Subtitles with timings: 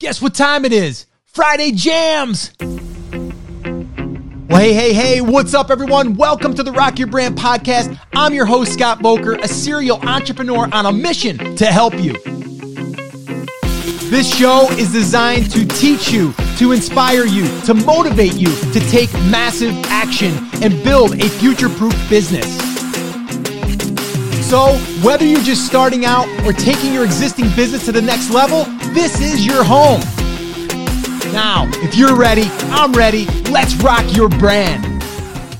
[0.00, 1.06] Guess what time it is?
[1.24, 2.52] Friday Jams!
[2.60, 6.14] Well, hey, hey, hey, what's up, everyone?
[6.14, 7.98] Welcome to the Rock Your Brand podcast.
[8.12, 12.12] I'm your host, Scott Voelker, a serial entrepreneur on a mission to help you.
[14.08, 19.12] This show is designed to teach you, to inspire you, to motivate you to take
[19.24, 22.46] massive action and build a future proof business.
[24.48, 28.64] So, whether you're just starting out or taking your existing business to the next level,
[28.98, 30.00] this is your home.
[31.32, 33.26] Now, if you're ready, I'm ready.
[33.48, 34.84] Let's rock your brand.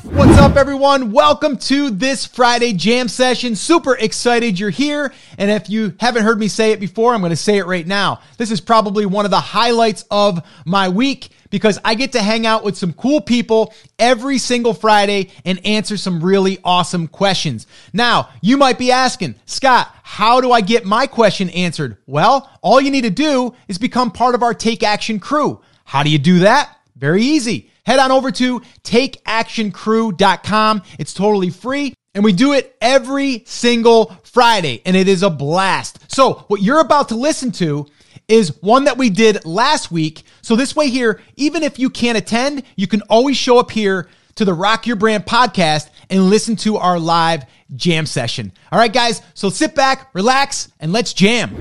[0.03, 1.13] What's up, everyone?
[1.13, 3.55] Welcome to this Friday jam session.
[3.55, 5.15] Super excited you're here.
[5.39, 7.87] And if you haven't heard me say it before, I'm going to say it right
[7.87, 8.23] now.
[8.39, 12.47] This is probably one of the highlights of my week because I get to hang
[12.47, 17.67] out with some cool people every single Friday and answer some really awesome questions.
[17.93, 21.97] Now, you might be asking, Scott, how do I get my question answered?
[22.07, 25.61] Well, all you need to do is become part of our Take Action crew.
[25.85, 26.77] How do you do that?
[26.97, 27.71] Very easy.
[27.87, 30.83] Head on over to takeactioncrew.com.
[30.99, 31.95] It's totally free.
[32.15, 36.11] And we do it every single Friday, and it is a blast.
[36.11, 37.87] So, what you're about to listen to
[38.29, 40.23] is one that we did last week.
[40.43, 44.09] So this way here, even if you can't attend, you can always show up here
[44.35, 48.53] to the Rock Your Brand podcast and listen to our live jam session.
[48.71, 49.23] All right, guys.
[49.33, 51.57] So sit back, relax, and let's jam.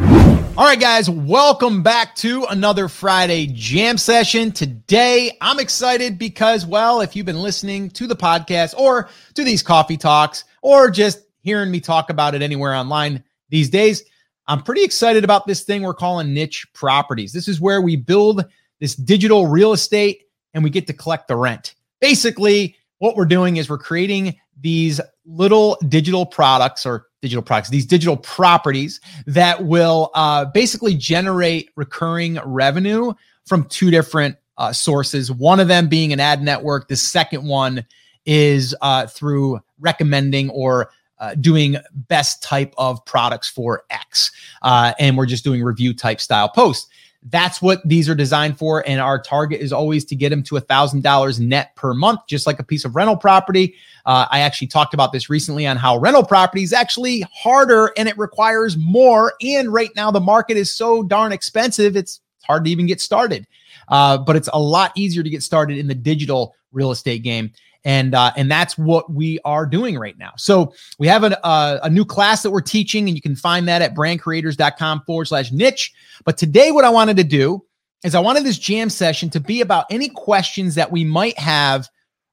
[0.57, 4.51] All right, guys, welcome back to another Friday jam session.
[4.51, 9.63] Today, I'm excited because, well, if you've been listening to the podcast or to these
[9.63, 14.03] coffee talks or just hearing me talk about it anywhere online these days,
[14.47, 17.33] I'm pretty excited about this thing we're calling niche properties.
[17.33, 18.45] This is where we build
[18.79, 20.23] this digital real estate
[20.53, 21.75] and we get to collect the rent.
[21.99, 27.85] Basically, what we're doing is we're creating these little digital products or digital products, these
[27.85, 33.13] digital properties that will uh, basically generate recurring revenue
[33.45, 35.31] from two different uh, sources.
[35.31, 36.87] One of them being an ad network.
[36.87, 37.85] The second one
[38.25, 40.89] is uh, through recommending or
[41.19, 44.31] uh, doing best type of products for X.
[44.61, 46.87] Uh, and we're just doing review type style posts.
[47.29, 48.87] That's what these are designed for.
[48.87, 52.47] And our target is always to get them to a $1,000 net per month, just
[52.47, 53.75] like a piece of rental property.
[54.05, 58.07] Uh, I actually talked about this recently on how rental property is actually harder and
[58.07, 59.33] it requires more.
[59.41, 63.45] And right now, the market is so darn expensive, it's hard to even get started.
[63.89, 67.51] Uh, but it's a lot easier to get started in the digital real estate game
[67.87, 70.33] and uh, and that's what we are doing right now.
[70.37, 73.65] So we have a, uh, a new class that we're teaching, and you can find
[73.69, 75.93] that at brandcreators.com forward slash niche.
[76.25, 77.63] But today, what I wanted to do
[78.03, 81.87] is I wanted this jam session to be about any questions that we might have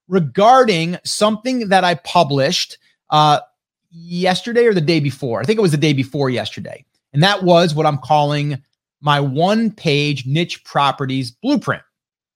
[0.08, 2.78] regarding something that I published
[3.10, 3.38] uh,
[3.92, 5.40] yesterday or the day before.
[5.40, 8.60] I think it was the day before yesterday, and that was what I'm calling
[9.00, 11.82] my one page niche properties blueprint.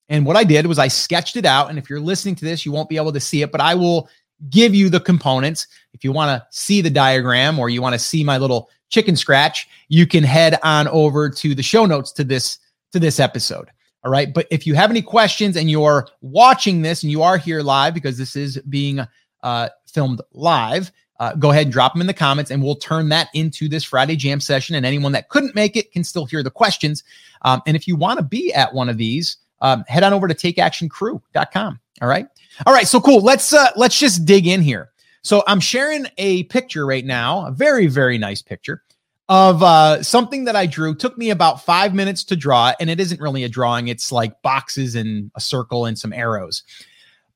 [0.09, 1.69] And what I did was I sketched it out.
[1.69, 3.75] And if you're listening to this, you won't be able to see it, but I
[3.75, 4.09] will
[4.51, 5.67] give you the components.
[5.93, 9.17] If you want to see the diagram or you want to see my little chicken
[9.17, 12.59] scratch, you can head on over to the show notes to this
[12.93, 13.69] to this episode.
[14.05, 14.33] All right.
[14.33, 17.95] But if you have any questions and you're watching this and you are here live
[17.95, 19.01] because this is being
[19.43, 23.09] uh, filmed live, uh, go ahead and drop them in the comments and we'll turn
[23.09, 24.77] that into this Friday jam session.
[24.77, 27.03] And anyone that couldn't make it can still hear the questions.
[27.43, 30.29] Um, and if you want to be at one of these, um, head on over
[30.29, 31.81] to takeactioncrew.com.
[32.01, 32.27] All right.
[32.67, 32.87] All right.
[32.87, 33.21] So cool.
[33.21, 34.91] Let's uh, let's just dig in here.
[35.23, 38.83] So I'm sharing a picture right now, a very, very nice picture
[39.29, 40.95] of uh, something that I drew.
[40.95, 43.89] Took me about five minutes to draw, and it isn't really a drawing.
[43.89, 46.63] It's like boxes and a circle and some arrows.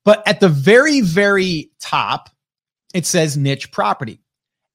[0.05, 2.31] But at the very, very top,
[2.94, 4.21] it says niche property.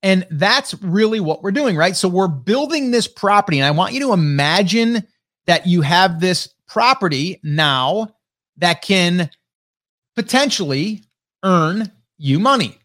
[0.03, 1.95] And that's really what we're doing, right?
[1.95, 3.59] So we're building this property.
[3.59, 5.05] And I want you to imagine
[5.47, 8.09] that you have this property now
[8.57, 9.29] that can
[10.15, 11.03] potentially
[11.43, 12.77] earn you money.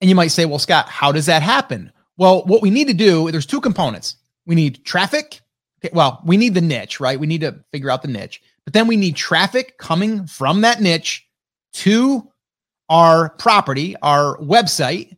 [0.00, 1.92] And you might say, well, Scott, how does that happen?
[2.16, 4.16] Well, what we need to do, there's two components.
[4.46, 5.40] We need traffic.
[5.82, 7.18] Okay, well, we need the niche, right?
[7.18, 10.80] We need to figure out the niche, but then we need traffic coming from that
[10.80, 11.26] niche
[11.74, 12.30] to
[12.88, 15.16] our property, our website,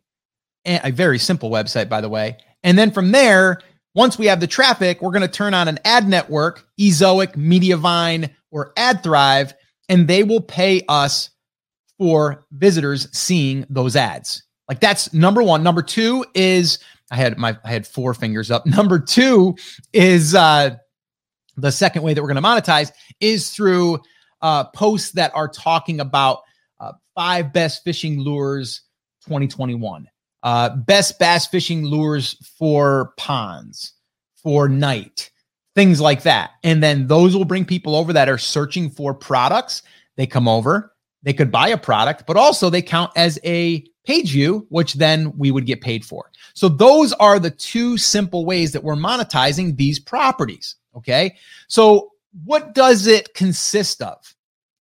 [0.65, 2.37] a very simple website, by the way.
[2.63, 3.59] And then from there,
[3.95, 8.29] once we have the traffic, we're going to turn on an ad network, Ezoic, Mediavine,
[8.51, 9.53] or AdThrive,
[9.89, 11.29] and they will pay us
[11.97, 14.43] for visitors seeing those ads.
[14.67, 15.63] Like that's number one.
[15.63, 16.79] Number two is
[17.11, 18.65] I had my I had four fingers up.
[18.65, 19.55] Number two
[19.91, 20.77] is uh,
[21.57, 23.99] the second way that we're going to monetize is through
[24.41, 26.39] uh, posts that are talking about
[26.79, 28.81] uh, five best fishing lures
[29.25, 30.07] 2021.
[30.43, 33.93] Uh, best bass fishing lures for ponds,
[34.35, 35.31] for night,
[35.73, 36.51] things like that.
[36.63, 39.83] And then those will bring people over that are searching for products.
[40.17, 40.93] They come over,
[41.23, 45.31] they could buy a product, but also they count as a page view, which then
[45.37, 46.29] we would get paid for.
[46.53, 50.75] So those are the two simple ways that we're monetizing these properties.
[50.95, 51.37] Okay.
[51.69, 52.11] So
[52.43, 54.17] what does it consist of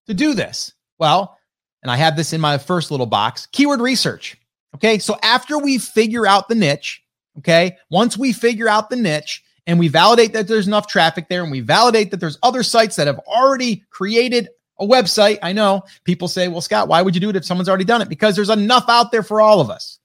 [0.06, 0.72] to do this?
[0.98, 1.38] Well,
[1.82, 4.36] and I have this in my first little box keyword research.
[4.74, 4.98] Okay.
[4.98, 7.02] So after we figure out the niche,
[7.38, 11.42] okay, once we figure out the niche and we validate that there's enough traffic there
[11.42, 14.48] and we validate that there's other sites that have already created
[14.80, 15.38] a website.
[15.42, 18.02] I know people say, well, Scott, why would you do it if someone's already done
[18.02, 18.08] it?
[18.08, 19.98] Because there's enough out there for all of us.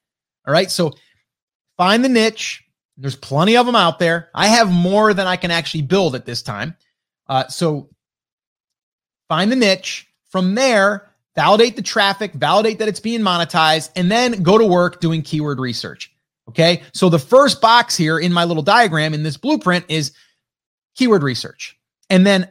[0.45, 0.69] All right.
[0.69, 0.93] So
[1.77, 2.63] find the niche.
[2.97, 4.29] There's plenty of them out there.
[4.33, 6.75] I have more than I can actually build at this time.
[7.27, 7.89] Uh, so
[9.27, 10.07] find the niche.
[10.29, 11.06] From there,
[11.37, 15.59] validate the traffic, validate that it's being monetized, and then go to work doing keyword
[15.59, 16.11] research.
[16.49, 16.81] Okay.
[16.93, 20.13] So the first box here in my little diagram in this blueprint is
[20.95, 21.77] keyword research.
[22.09, 22.49] And then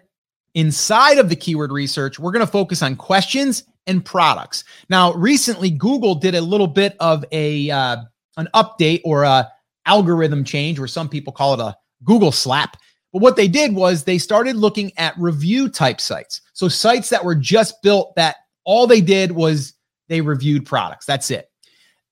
[0.55, 4.65] inside of the keyword research, we're going to focus on questions and products.
[4.89, 7.97] Now, recently, Google did a little bit of a uh,
[8.37, 9.51] an update or a
[9.87, 12.77] algorithm change, or some people call it a Google slap.
[13.13, 16.43] But what they did was they started looking at review type sites.
[16.53, 18.37] So sites that were just built that
[18.67, 19.73] all they did was
[20.09, 21.07] they reviewed products.
[21.07, 21.51] That's it.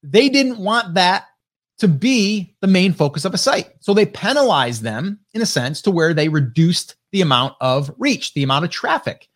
[0.03, 1.27] They didn't want that
[1.79, 3.71] to be the main focus of a site.
[3.81, 8.33] So they penalized them in a sense to where they reduced the amount of reach,
[8.35, 9.29] the amount of traffic.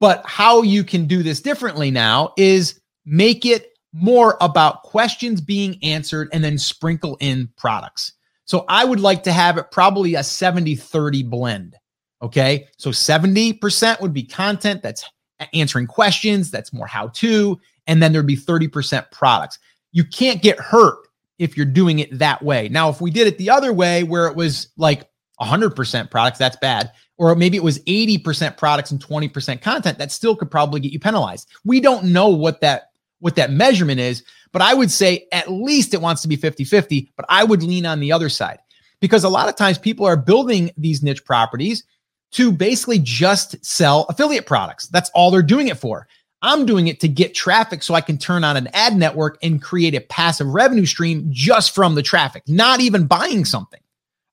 [0.00, 5.78] But how you can do this differently now is make it more about questions being
[5.82, 8.12] answered and then sprinkle in products.
[8.44, 11.76] So I would like to have it probably a 70 30 blend.
[12.22, 12.68] Okay.
[12.76, 15.08] So 70% would be content that's
[15.52, 19.58] answering questions, that's more how to, and then there'd be 30% products.
[19.92, 20.98] You can't get hurt
[21.38, 22.68] if you're doing it that way.
[22.68, 25.08] Now, if we did it the other way where it was like
[25.40, 26.92] 100% products, that's bad.
[27.16, 31.00] Or maybe it was 80% products and 20% content, that still could probably get you
[31.00, 31.48] penalized.
[31.64, 35.94] We don't know what that what that measurement is, but I would say at least
[35.94, 38.58] it wants to be 50-50, but I would lean on the other side.
[39.00, 41.84] Because a lot of times people are building these niche properties
[42.32, 44.86] to basically just sell affiliate products.
[44.88, 46.06] That's all they're doing it for.
[46.42, 49.60] I'm doing it to get traffic so I can turn on an ad network and
[49.60, 53.80] create a passive revenue stream just from the traffic, not even buying something.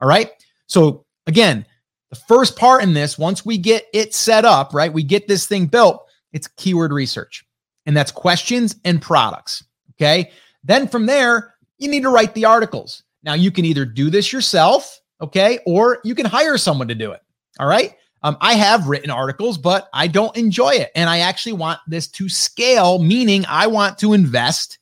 [0.02, 0.32] All right.
[0.68, 1.66] So, again,
[2.12, 5.48] the first part in this, once we get it set up, right, we get this
[5.48, 7.44] thing built, it's keyword research,
[7.86, 9.64] and that's questions and products.
[9.94, 10.32] Okay.
[10.64, 13.04] Then from there, you need to write the articles.
[13.24, 17.12] Now, you can either do this yourself, okay, or you can hire someone to do
[17.12, 17.22] it.
[17.60, 17.96] All right.
[18.24, 20.92] Um, I have written articles, but I don't enjoy it.
[20.96, 24.80] And I actually want this to scale, meaning I want to invest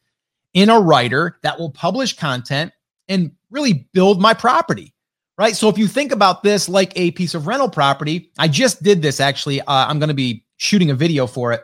[0.54, 2.72] in a writer that will publish content
[3.10, 4.94] and really build my property.
[5.38, 5.56] Right.
[5.56, 9.02] So if you think about this like a piece of rental property, I just did
[9.02, 9.60] this actually.
[9.62, 11.64] Uh, I'm going to be shooting a video for it.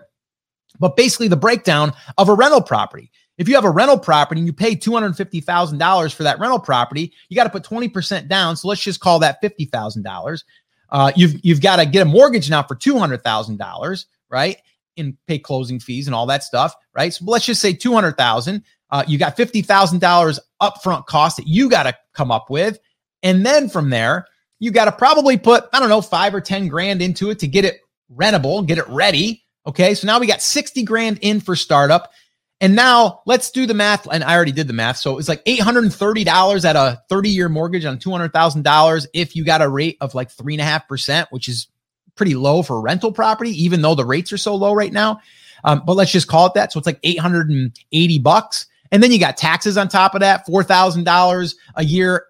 [0.80, 3.12] But basically, the breakdown of a rental property.
[3.38, 7.36] If you have a rental property and you pay $250,000 for that rental property, you
[7.36, 8.58] got to put 20% down.
[8.58, 10.44] So let's just call that $50,000.
[10.92, 14.58] Uh, you've you've got to get a mortgage now for two hundred thousand dollars, right?
[14.98, 17.14] And pay closing fees and all that stuff, right?
[17.14, 18.64] So let's just say two hundred thousand.
[18.90, 22.80] Uh, you got fifty thousand dollars upfront cost that you got to come up with,
[23.24, 24.26] and then from there
[24.60, 27.48] you got to probably put I don't know five or ten grand into it to
[27.48, 27.80] get it
[28.14, 29.44] rentable, get it ready.
[29.68, 32.12] Okay, so now we got sixty grand in for startup.
[32.62, 34.08] And now let's do the math.
[34.12, 34.98] And I already did the math.
[34.98, 39.62] So it was like $830 at a 30 year mortgage on $200,000 if you got
[39.62, 41.68] a rate of like 3.5%, which is
[42.16, 45.22] pretty low for rental property, even though the rates are so low right now.
[45.64, 46.72] Um, but let's just call it that.
[46.74, 48.68] So it's like 880 bucks.
[48.92, 52.26] And then you got taxes on top of that, $4,000 a year,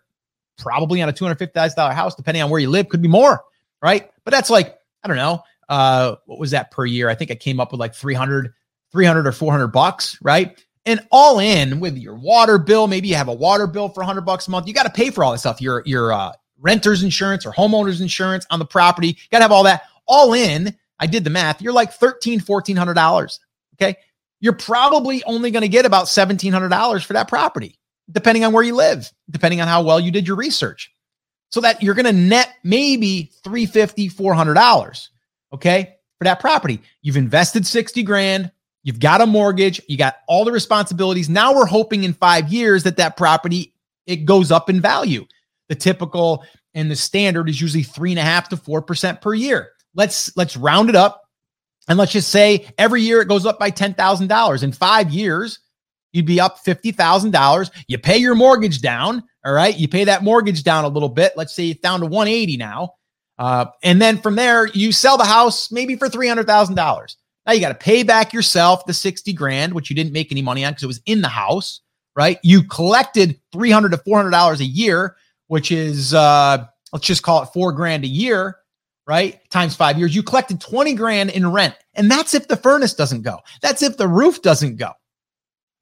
[0.57, 3.43] probably on a $250,000 house, depending on where you live, could be more,
[3.81, 4.11] right?
[4.25, 7.09] But that's like, I don't know, uh, what was that per year?
[7.09, 8.53] I think I came up with like 300
[8.91, 10.63] 300 or 400 bucks, right?
[10.85, 14.21] And all in with your water bill, maybe you have a water bill for 100
[14.21, 14.67] bucks a month.
[14.67, 15.61] You got to pay for all this stuff.
[15.61, 19.09] Your your uh, renter's insurance or homeowner's insurance on the property.
[19.09, 19.83] You got to have all that.
[20.07, 21.61] All in, I did the math.
[21.61, 23.39] You're like 13 1400 dollars.
[23.75, 23.97] Okay,
[24.39, 27.77] you're probably only going to get about 1700 dollars for that property,
[28.11, 30.91] depending on where you live, depending on how well you did your research.
[31.51, 35.09] So that you're going to net maybe 350 400 dollars.
[35.53, 38.51] Okay, for that property, you've invested 60 grand
[38.83, 41.29] You've got a mortgage, you got all the responsibilities.
[41.29, 43.73] Now we're hoping in 5 years that that property
[44.07, 45.25] it goes up in value.
[45.67, 46.43] The typical
[46.73, 49.69] and the standard is usually three and a half to four percent per year.
[49.95, 51.21] Let's let's round it up,
[51.87, 54.63] and let's just say every year it goes up by ten thousand dollars.
[54.63, 55.59] In five years,
[56.11, 57.69] you'd be up fifty thousand dollars.
[57.87, 59.23] You pay your mortgage down.
[59.45, 61.33] All right, you pay that mortgage down a little bit.
[61.35, 62.95] Let's say it's down to one eighty now.
[63.37, 67.15] Uh, and then from there, you sell the house maybe for $300,000.
[67.49, 70.43] Now you got to pay back yourself the 60 grand, which you didn't make any
[70.43, 71.81] money on because it was in the house,
[72.15, 72.37] right?
[72.43, 75.15] You collected 300 to $400 a year,
[75.47, 76.63] which is, uh,
[76.93, 78.57] let's just call it four grand a year,
[79.07, 79.39] right?
[79.49, 80.15] Times five years.
[80.15, 81.73] You collected 20 grand in rent.
[81.95, 83.39] And that's if the furnace doesn't go.
[83.63, 84.91] That's if the roof doesn't go.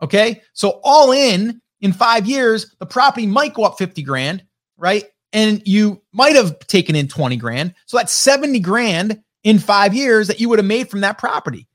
[0.02, 0.42] Okay.
[0.54, 4.42] So all in, in five years, the property might go up 50 grand,
[4.78, 5.04] right?
[5.34, 7.76] And you might have taken in 20 grand.
[7.88, 11.68] So that's 70 grand in five years that you would have made from that property.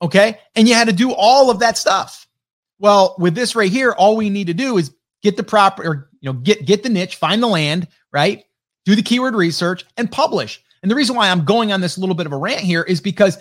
[0.00, 0.38] Okay.
[0.54, 2.26] And you had to do all of that stuff.
[2.78, 6.10] Well, with this right here, all we need to do is get the proper or
[6.20, 8.44] you know, get get the niche, find the land, right?
[8.84, 10.62] Do the keyword research and publish.
[10.82, 13.00] And the reason why I'm going on this little bit of a rant here is
[13.00, 13.38] because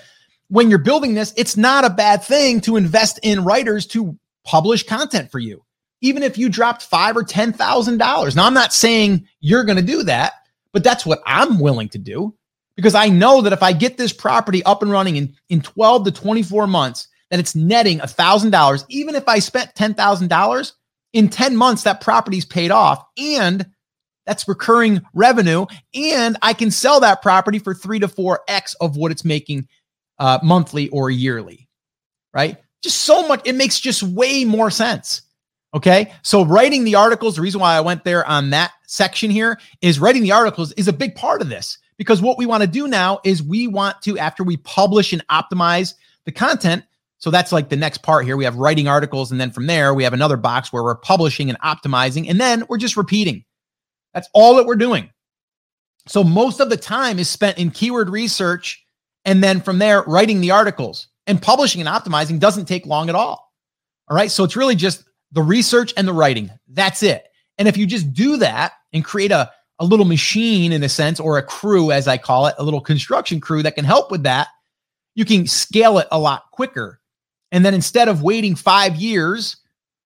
[0.48, 4.84] when you're building this, it's not a bad thing to invest in writers to publish
[4.84, 5.64] content for you,
[6.02, 8.36] even if you dropped five or ten thousand dollars.
[8.36, 10.34] Now, I'm not saying you're to do that,
[10.72, 12.36] but that's what I'm willing to do
[12.75, 16.05] because I know that if I get this property up and running in in 12
[16.05, 18.86] to 24 months, that it's netting a thousand dollars.
[18.89, 20.74] Even if I spent ten thousand dollars
[21.13, 23.65] in 10 months, that property's paid off and
[24.25, 25.65] that's recurring revenue.
[25.94, 29.67] And I can sell that property for three to four X of what it's making
[30.20, 31.67] uh, monthly or yearly,
[32.34, 32.58] right?
[32.82, 35.22] Just so much, it makes just way more sense.
[35.74, 36.13] Okay.
[36.22, 40.00] So writing the articles, the reason why I went there on that section here is
[40.00, 42.88] writing the articles is a big part of this because what we want to do
[42.88, 45.94] now is we want to, after we publish and optimize
[46.25, 46.84] the content,
[47.18, 48.38] so that's like the next part here.
[48.38, 49.32] We have writing articles.
[49.32, 52.30] And then from there, we have another box where we're publishing and optimizing.
[52.30, 53.46] And then we're just repeating.
[54.14, 55.10] That's all that we're doing.
[56.08, 58.86] So most of the time is spent in keyword research
[59.25, 63.16] and then from there, writing the articles and publishing and optimizing doesn't take long at
[63.16, 63.52] all.
[64.08, 64.30] All right.
[64.30, 66.52] So it's really just the research and the writing.
[66.68, 67.25] That's it.
[67.58, 71.20] And if you just do that and create a, a little machine in a sense,
[71.20, 74.24] or a crew, as I call it, a little construction crew that can help with
[74.24, 74.48] that,
[75.15, 77.00] you can scale it a lot quicker.
[77.51, 79.58] And then instead of waiting five years,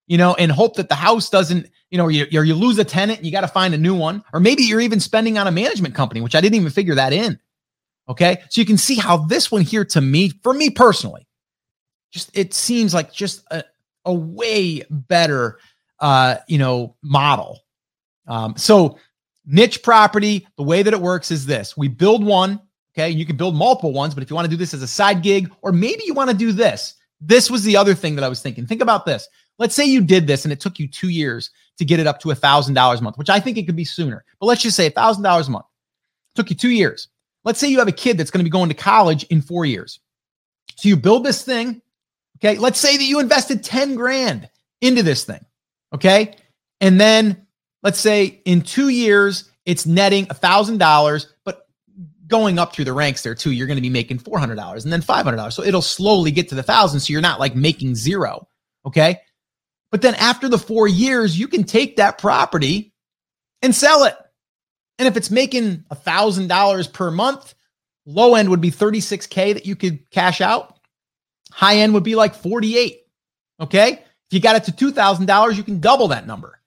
[0.08, 3.24] you know, and hope that the house doesn't, you know, you, you lose a tenant
[3.24, 5.96] you got to find a new one, or maybe you're even spending on a management
[5.96, 7.40] company, which I didn't even figure that in.
[8.08, 8.42] Okay.
[8.50, 11.28] So you can see how this one here to me, for me personally,
[12.12, 13.64] just it seems like just a,
[14.06, 15.60] a way better
[16.00, 17.60] uh, you know, model.
[18.28, 18.98] Um, so
[19.50, 21.76] niche property, the way that it works is this.
[21.76, 22.62] We build one,
[22.94, 24.88] okay, you can build multiple ones, but if you want to do this as a
[24.88, 26.96] side gig, or maybe you want to do this.
[27.20, 28.66] This was the other thing that I was thinking.
[28.66, 29.28] Think about this.
[29.58, 32.20] Let's say you did this and it took you two years to get it up
[32.22, 34.24] to a thousand dollars a month, which I think it could be sooner.
[34.40, 35.66] But let's just say a thousand dollars a month.
[36.32, 37.10] It took you two years.
[37.44, 39.66] Let's say you have a kid that's going to be going to college in four
[39.66, 40.00] years.
[40.76, 41.82] So you build this thing.
[42.38, 42.58] Okay.
[42.58, 44.50] Let's say that you invested 10 grand
[44.82, 45.44] into this thing.
[45.94, 46.36] Okay.
[46.80, 47.46] And then
[47.84, 51.68] let's say in two years, it's netting a thousand dollars, but
[52.28, 55.02] going up through the ranks there too, you're going to be making $400 and then
[55.02, 55.54] $500.
[55.54, 57.00] So it'll slowly get to the thousand.
[57.02, 58.48] So you're not like making zero.
[58.86, 59.20] Okay.
[59.92, 62.94] But then after the four years, you can take that property
[63.62, 64.16] and sell it.
[65.00, 67.56] And if it's making a thousand dollars per month,
[68.06, 70.80] low end would be 36K that you could cash out.
[71.52, 73.00] High end would be like 48.
[73.62, 73.92] Okay.
[73.94, 76.59] If you got it to $2,000, you can double that number.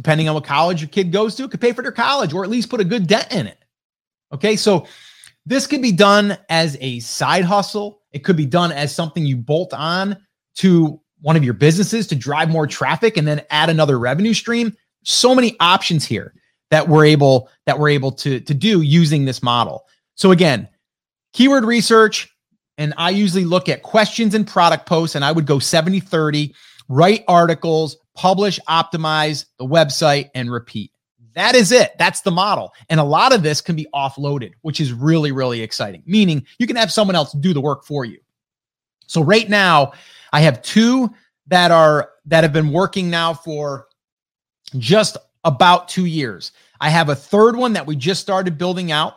[0.00, 2.48] Depending on what college your kid goes to, could pay for their college or at
[2.48, 3.58] least put a good dent in it.
[4.32, 4.56] Okay.
[4.56, 4.86] So
[5.44, 8.00] this could be done as a side hustle.
[8.12, 10.16] It could be done as something you bolt on
[10.54, 14.74] to one of your businesses to drive more traffic and then add another revenue stream.
[15.04, 16.32] So many options here
[16.70, 19.84] that we're able that we're able to to do using this model.
[20.14, 20.66] So again,
[21.34, 22.34] keyword research
[22.78, 26.54] and I usually look at questions and product posts and I would go 70 30,
[26.88, 30.92] write articles, publish, optimize the website and repeat.
[31.34, 31.96] That is it.
[31.98, 32.70] That's the model.
[32.90, 36.02] And a lot of this can be offloaded, which is really really exciting.
[36.04, 38.18] Meaning you can have someone else do the work for you.
[39.06, 39.92] So right now,
[40.34, 41.08] I have two
[41.46, 43.86] that are that have been working now for
[44.76, 46.52] just about two years.
[46.78, 49.14] I have a third one that we just started building out.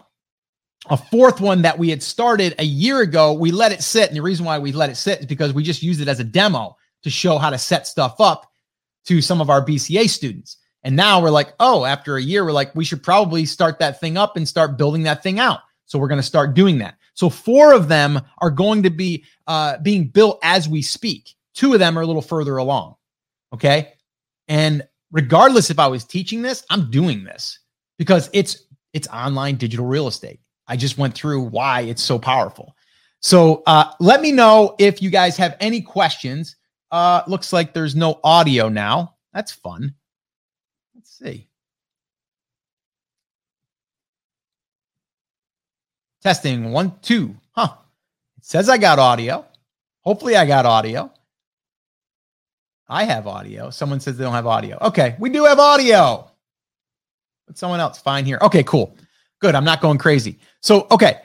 [0.89, 3.33] A fourth one that we had started a year ago.
[3.33, 4.07] We let it sit.
[4.07, 6.21] And the reason why we let it sit is because we just used it as
[6.21, 8.52] a demo to show how to set stuff up
[9.05, 10.57] to some of our BCA students.
[10.83, 13.99] And now we're like, oh, after a year, we're like, we should probably start that
[13.99, 15.61] thing up and start building that thing out.
[15.85, 16.95] So we're going to start doing that.
[17.13, 21.35] So four of them are going to be uh, being built as we speak.
[21.53, 22.95] Two of them are a little further along.
[23.53, 23.93] Okay.
[24.47, 27.59] And regardless if I was teaching this, I'm doing this
[27.97, 30.39] because it's it's online digital real estate.
[30.67, 32.75] I just went through why it's so powerful.
[33.21, 36.55] So uh, let me know if you guys have any questions.
[36.93, 39.15] Uh, looks like there's no audio now.
[39.33, 39.95] That's fun.
[40.93, 41.47] Let's see.
[46.21, 47.35] Testing one, two.
[47.53, 47.73] Huh.
[48.37, 49.43] It says I got audio.
[50.01, 51.11] Hopefully, I got audio.
[52.87, 53.71] I have audio.
[53.71, 54.77] Someone says they don't have audio.
[54.79, 56.29] Okay, we do have audio.
[57.47, 58.37] But someone else fine here.
[58.39, 58.95] Okay, cool.
[59.41, 59.55] Good.
[59.55, 60.37] I'm not going crazy.
[60.61, 61.21] So, okay.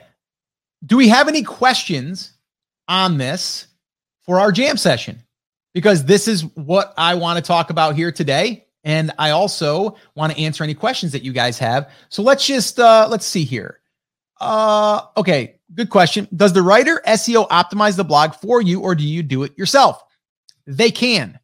[0.83, 2.33] Do we have any questions
[2.87, 3.67] on this
[4.23, 5.21] for our jam session?
[5.79, 8.65] Because this is what I want to talk about here today.
[8.83, 11.89] And I also want to answer any questions that you guys have.
[12.09, 13.79] So let's just uh let's see here.
[14.41, 16.27] Uh okay, good question.
[16.35, 20.03] Does the writer SEO optimize the blog for you or do you do it yourself?
[20.67, 21.39] They can.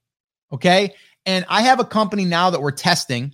[0.51, 0.93] Okay?
[1.25, 3.33] And I have a company now that we're testing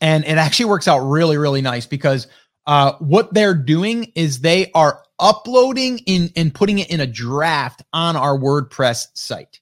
[0.00, 2.28] and it actually works out really really nice because
[2.66, 7.82] uh what they're doing is they are uploading in and putting it in a draft
[7.92, 9.60] on our WordPress site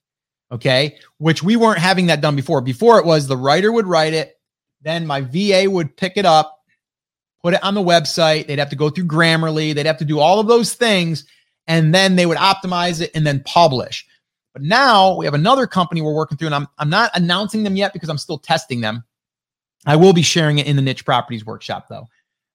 [0.51, 2.61] okay, which we weren't having that done before.
[2.61, 4.39] Before it was the writer would write it,
[4.81, 6.59] then my VA would pick it up,
[7.41, 8.47] put it on the website.
[8.47, 11.25] They'd have to go through Grammarly, they'd have to do all of those things,
[11.67, 14.05] and then they would optimize it and then publish.
[14.53, 17.75] But now we have another company we're working through, and I'm, I'm not announcing them
[17.75, 19.03] yet because I'm still testing them.
[19.85, 22.07] I will be sharing it in the niche properties workshop though.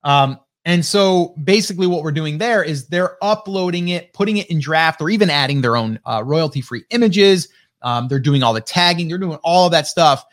[0.04, 4.60] Um, and so basically, what we're doing there is they're uploading it, putting it in
[4.60, 7.48] draft, or even adding their own uh, royalty free images,
[7.82, 10.24] um, they're doing all the tagging, they're doing all that stuff.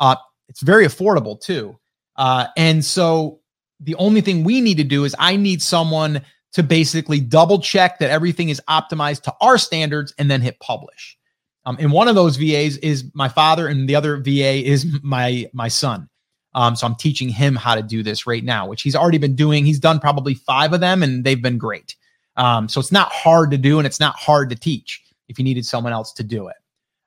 [0.00, 0.16] Uh,
[0.48, 1.76] it's very affordable too.
[2.16, 3.40] Uh, and so
[3.80, 6.22] the only thing we need to do is I need someone
[6.52, 11.18] to basically double check that everything is optimized to our standards and then hit publish.
[11.66, 15.50] Um, and one of those VAs is my father, and the other VA is my
[15.52, 16.08] my son.
[16.54, 19.34] Um, so I'm teaching him how to do this right now, which he's already been
[19.34, 19.66] doing.
[19.66, 21.96] He's done probably five of them, and they've been great.
[22.36, 25.44] Um, so it's not hard to do, and it's not hard to teach if you
[25.44, 26.56] needed someone else to do it.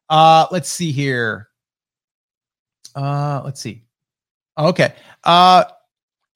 [0.09, 1.49] Uh, let's see here.
[2.95, 3.83] Uh, let's see.
[4.57, 4.93] Okay.
[5.23, 5.65] Uh,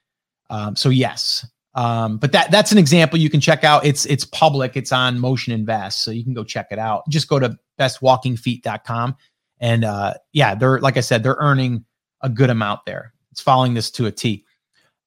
[0.50, 3.84] Um, so yes, um, but that that's an example you can check out.
[3.84, 4.76] It's it's public.
[4.76, 7.08] It's on Motion Invest, so you can go check it out.
[7.08, 9.16] Just go to bestwalkingfeet.com,
[9.60, 11.84] and uh, yeah, they're like I said, they're earning
[12.20, 13.12] a good amount there.
[13.32, 14.44] It's following this to a T.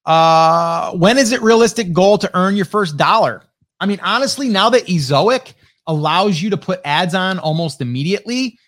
[0.04, 3.42] Uh, when is it realistic goal to earn your first dollar?
[3.80, 5.54] I mean, honestly, now that Ezoic
[5.86, 8.58] allows you to put ads on almost immediately,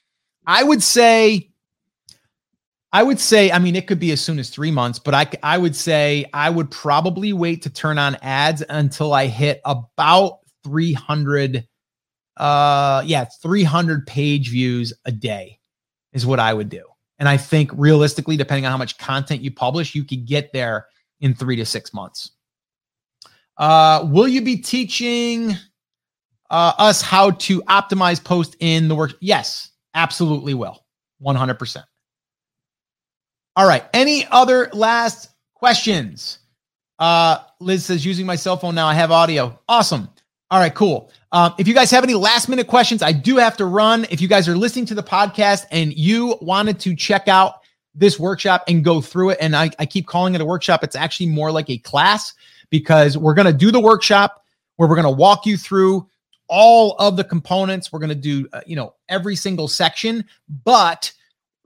[0.47, 1.50] I would say
[2.93, 5.27] I would say, I mean, it could be as soon as three months, but I,
[5.43, 10.39] I would say I would probably wait to turn on ads until I hit about
[10.65, 11.69] 300,
[12.37, 15.61] uh, yeah, 300 page views a day
[16.13, 16.85] is what I would do.
[17.21, 20.87] And I think realistically, depending on how much content you publish, you could get there
[21.21, 22.33] in three to six months.
[23.57, 25.55] Uh, will you be teaching
[26.49, 29.13] uh, us how to optimize post in the work?
[29.21, 30.85] Yes, absolutely will.
[31.23, 31.85] 100%.
[33.61, 33.85] All right.
[33.93, 36.39] Any other last questions?
[36.99, 39.61] Uh, Liz says, using my cell phone now, I have audio.
[39.69, 40.09] Awesome.
[40.51, 41.13] All right, cool.
[41.31, 44.07] Um, if you guys have any last minute questions, I do have to run.
[44.09, 47.57] If you guys are listening to the podcast and you wanted to check out
[47.95, 50.97] this workshop and go through it, and I, I keep calling it a workshop, it's
[50.97, 52.33] actually more like a class
[52.71, 54.43] because we're going to do the workshop
[54.77, 56.09] where we're going to walk you through
[56.49, 57.93] all of the components.
[57.93, 60.25] We're going to do, uh, you know, every single section,
[60.65, 61.13] but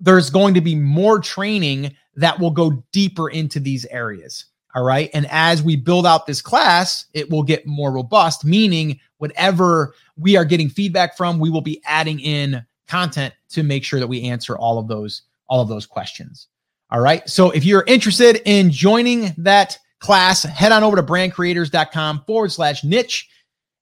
[0.05, 4.47] there's going to be more training that will go deeper into these areas.
[4.75, 5.09] All right.
[5.15, 10.37] And as we build out this class, it will get more robust, meaning whatever we
[10.37, 14.23] are getting feedback from, we will be adding in content to make sure that we
[14.25, 16.49] answer all of those all of those questions.
[16.91, 17.29] All right.
[17.29, 22.83] So if you're interested in joining that class, head on over to brandcreators.com forward slash
[22.83, 23.29] niche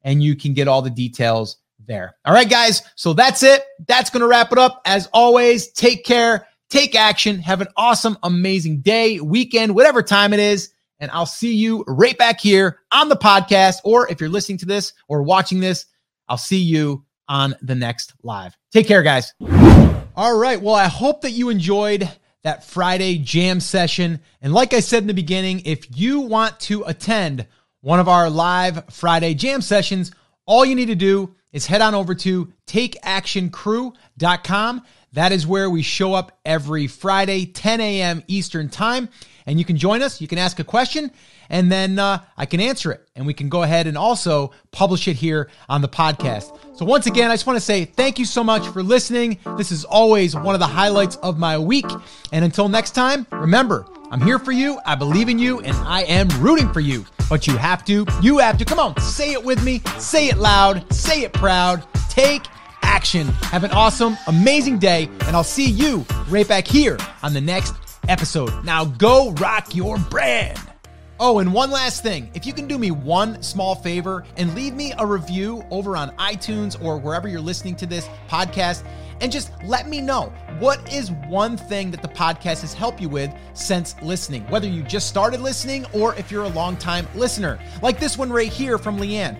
[0.02, 1.58] and you can get all the details
[1.92, 2.16] there.
[2.24, 2.82] All right, guys.
[2.94, 3.62] So that's it.
[3.86, 4.80] That's going to wrap it up.
[4.86, 10.40] As always, take care, take action, have an awesome, amazing day, weekend, whatever time it
[10.40, 10.72] is.
[11.00, 13.80] And I'll see you right back here on the podcast.
[13.84, 15.86] Or if you're listening to this or watching this,
[16.28, 18.56] I'll see you on the next live.
[18.72, 19.34] Take care, guys.
[20.16, 20.60] All right.
[20.60, 22.08] Well, I hope that you enjoyed
[22.42, 24.20] that Friday jam session.
[24.40, 27.46] And like I said in the beginning, if you want to attend
[27.80, 30.12] one of our live Friday jam sessions,
[30.46, 34.82] all you need to do is head on over to takeactioncrew.com.
[35.14, 38.22] That is where we show up every Friday, 10 a.m.
[38.28, 39.08] Eastern Time.
[39.44, 40.20] And you can join us.
[40.20, 41.10] You can ask a question,
[41.50, 43.08] and then uh, I can answer it.
[43.16, 46.56] And we can go ahead and also publish it here on the podcast.
[46.76, 49.40] So, once again, I just want to say thank you so much for listening.
[49.58, 51.86] This is always one of the highlights of my week.
[52.30, 54.78] And until next time, remember, I'm here for you.
[54.86, 57.04] I believe in you, and I am rooting for you.
[57.28, 58.64] But you have to, you have to.
[58.64, 59.80] Come on, say it with me.
[59.98, 60.92] Say it loud.
[60.92, 61.84] Say it proud.
[62.08, 62.42] Take
[62.82, 63.28] action.
[63.50, 67.74] Have an awesome, amazing day, and I'll see you right back here on the next
[68.08, 68.64] episode.
[68.64, 70.58] Now go rock your brand.
[71.24, 72.30] Oh, and one last thing.
[72.34, 76.10] If you can do me one small favor and leave me a review over on
[76.16, 78.82] iTunes or wherever you're listening to this podcast,
[79.22, 83.08] and just let me know what is one thing that the podcast has helped you
[83.08, 87.58] with since listening, whether you just started listening or if you're a long time listener.
[87.80, 89.38] Like this one right here from Leanne.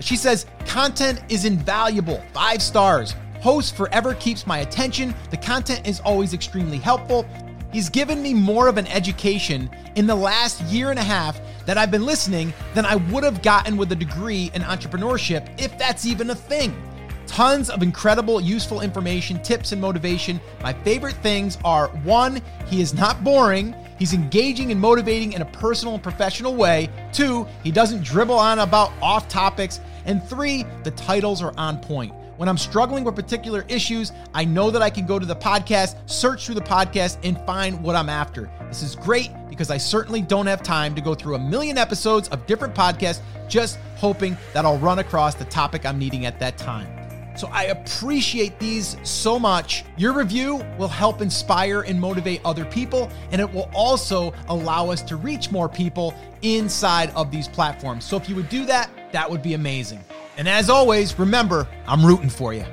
[0.00, 3.14] She says, content is invaluable, five stars.
[3.40, 5.14] Host forever keeps my attention.
[5.30, 7.26] The content is always extremely helpful.
[7.72, 11.76] He's given me more of an education in the last year and a half that
[11.76, 16.06] I've been listening than I would have gotten with a degree in entrepreneurship, if that's
[16.06, 16.72] even a thing.
[17.26, 20.40] Tons of incredible, useful information, tips, and motivation.
[20.62, 23.74] My favorite things are one, he is not boring.
[23.98, 26.90] He's engaging and motivating in a personal and professional way.
[27.12, 29.80] Two, he doesn't dribble on about off topics.
[30.04, 32.12] And three, the titles are on point.
[32.36, 35.96] When I'm struggling with particular issues, I know that I can go to the podcast,
[36.06, 38.50] search through the podcast, and find what I'm after.
[38.66, 42.28] This is great because I certainly don't have time to go through a million episodes
[42.30, 46.58] of different podcasts just hoping that I'll run across the topic I'm needing at that
[46.58, 47.03] time.
[47.36, 49.84] So I appreciate these so much.
[49.96, 55.02] Your review will help inspire and motivate other people, and it will also allow us
[55.02, 58.04] to reach more people inside of these platforms.
[58.04, 60.00] So if you would do that, that would be amazing.
[60.36, 62.64] And as always, remember, I'm rooting for you.